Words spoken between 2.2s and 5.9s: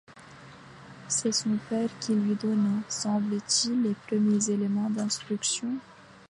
donna, semble-t-il, les premiers éléments d'instruction.